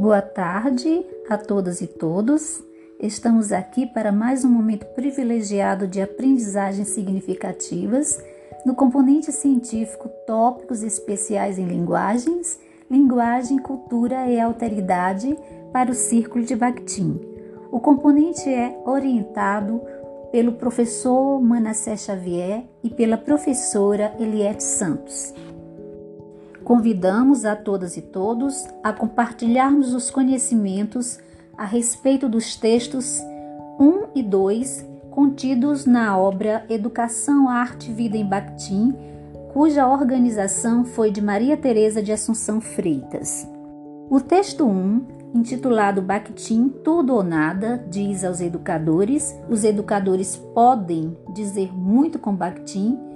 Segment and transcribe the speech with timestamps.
[0.00, 2.64] Boa tarde a todas e todos.
[2.98, 8.18] Estamos aqui para mais um momento privilegiado de aprendizagens significativas
[8.64, 12.58] no componente científico Tópicos Especiais em Linguagens,
[12.90, 15.36] Linguagem, Cultura e Alteridade
[15.70, 17.20] para o Círculo de Bakhtin.
[17.70, 19.82] O componente é orientado
[20.32, 25.34] pelo professor Manassés Xavier e pela professora Eliette Santos.
[26.70, 31.18] Convidamos a todas e todos a compartilharmos os conhecimentos
[31.58, 33.18] a respeito dos textos
[33.80, 38.94] 1 e 2 contidos na obra Educação, Arte e Vida em Bakhtin,
[39.52, 43.48] cuja organização foi de Maria Teresa de Assunção Freitas.
[44.08, 51.76] O texto 1, intitulado Bakhtin Tudo ou Nada, diz aos educadores: os educadores podem dizer
[51.76, 53.10] muito com Bakhtin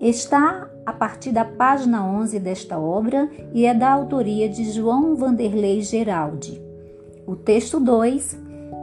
[0.00, 5.82] Está a partir da página 11 desta obra e é da autoria de João Vanderlei
[5.82, 6.62] Geraldi.
[7.26, 8.38] O texto 2,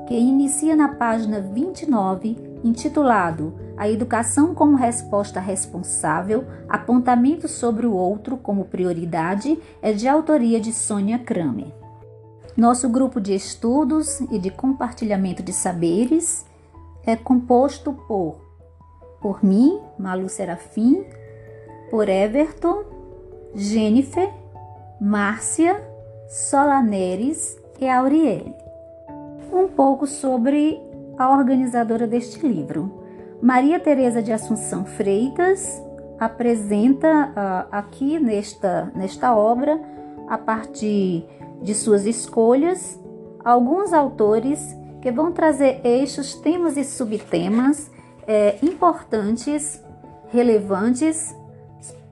[0.06, 8.36] que inicia na página 29, intitulado A Educação como Resposta Responsável, apontamento sobre o outro
[8.36, 11.74] como prioridade, é de autoria de Sônia Kramer.
[12.58, 16.46] Nosso grupo de estudos e de compartilhamento de saberes
[17.06, 18.44] é composto por
[19.24, 21.06] por mim, Malu Serafim,
[21.94, 22.86] por Everton,
[23.54, 24.28] Jennifer,
[25.00, 25.80] Márcia,
[26.28, 28.52] Solaneres e Auriele.
[29.52, 30.82] Um pouco sobre
[31.20, 33.06] a organizadora deste livro.
[33.40, 35.80] Maria Teresa de Assunção Freitas
[36.20, 39.80] apresenta uh, aqui nesta, nesta obra,
[40.28, 41.28] a partir
[41.62, 43.00] de suas escolhas,
[43.46, 47.92] alguns autores que vão trazer eixos, temas e subtemas
[48.26, 49.80] é, importantes,
[50.32, 51.36] relevantes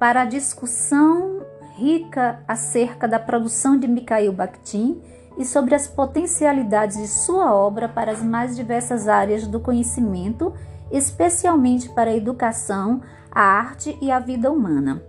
[0.02, 5.00] para a discussão rica acerca da produção de Mikhail Bakhtin
[5.38, 10.56] e sobre as potencialidades de sua obra para as mais diversas áreas do conhecimento,
[10.92, 13.00] especialmente para a educação,
[13.32, 15.04] a arte e a vida humana.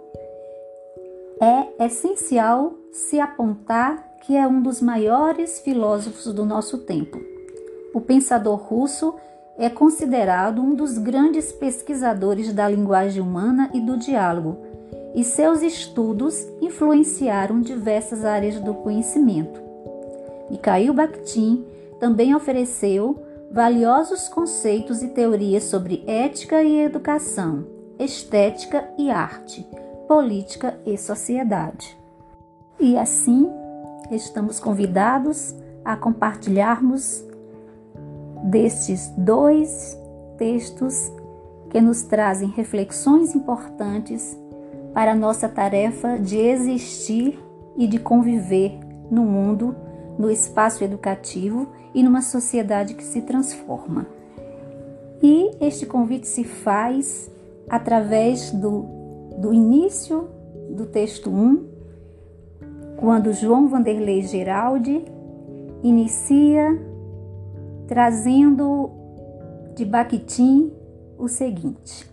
[1.41, 7.19] é essencial se apontar que é um dos maiores filósofos do nosso tempo.
[7.93, 9.13] O pensador russo
[9.57, 14.57] é considerado um dos grandes pesquisadores da linguagem humana e do diálogo,
[15.13, 19.61] e seus estudos influenciaram diversas áreas do conhecimento.
[20.49, 21.65] Mikhail Bakhtin
[21.99, 27.65] também ofereceu valiosos conceitos e teorias sobre ética e educação,
[27.99, 29.67] estética e arte,
[30.07, 31.97] política e sociedade.
[32.79, 33.49] E assim,
[34.09, 37.23] estamos convidados a compartilharmos
[38.43, 39.97] destes dois
[40.37, 41.11] textos
[41.69, 44.37] que nos trazem reflexões importantes
[44.93, 47.39] para a nossa tarefa de existir
[47.77, 48.77] e de conviver
[49.09, 49.75] no mundo,
[50.17, 54.05] no espaço educativo e numa sociedade que se transforma.
[55.21, 57.31] E este convite se faz
[57.69, 58.85] através do,
[59.37, 60.27] do início
[60.69, 61.67] do texto 1,
[62.97, 65.05] quando João Vanderlei Geraldi
[65.83, 66.90] inicia
[67.91, 68.89] trazendo
[69.75, 70.71] de Bakhtin
[71.17, 72.09] o seguinte: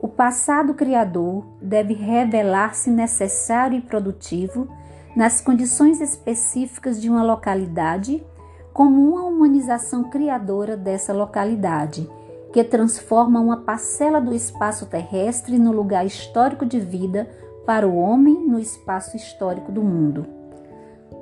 [0.00, 4.66] o passado criador deve revelar-se necessário e produtivo
[5.14, 8.24] nas condições específicas de uma localidade,
[8.72, 12.08] como uma humanização criadora dessa localidade,
[12.50, 17.28] que transforma uma parcela do espaço terrestre no lugar histórico de vida
[17.66, 20.24] para o homem no espaço histórico do mundo.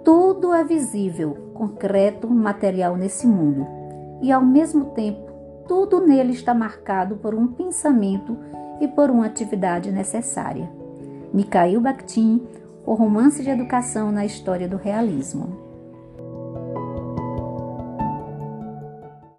[0.04, 3.77] Tudo é visível, concreto, material nesse mundo,
[4.20, 5.30] e ao mesmo tempo,
[5.66, 8.36] tudo nele está marcado por um pensamento
[8.80, 10.70] e por uma atividade necessária.
[11.32, 12.42] Mikhail Bakhtin,
[12.86, 15.67] O Romance de Educação na História do Realismo.